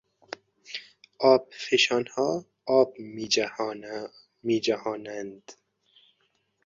آبفشانها 1.19 2.45
آب 2.65 2.93
می 4.43 4.59
جهانند. 4.61 5.51